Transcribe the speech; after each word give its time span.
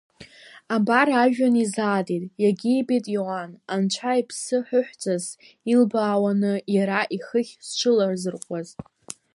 Абар, 0.75 1.07
ажәҩан 1.21 1.55
изаатит 1.63 2.23
иагьибеит 2.41 3.05
Иоанн 3.15 3.51
Анцәа 3.73 4.19
Иԥсы 4.19 4.57
ҳәыҳәҵас 4.67 5.25
илбаауаны 5.71 6.53
Иара 6.75 6.99
ихыхь 7.15 7.53
зҽылазырҟәуаз. 7.67 8.69